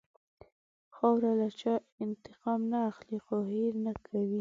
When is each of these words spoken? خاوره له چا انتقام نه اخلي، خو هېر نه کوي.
خاوره 0.95 1.31
له 1.39 1.47
چا 1.59 1.73
انتقام 2.03 2.61
نه 2.71 2.79
اخلي، 2.91 3.17
خو 3.25 3.35
هېر 3.51 3.73
نه 3.85 3.93
کوي. 4.05 4.39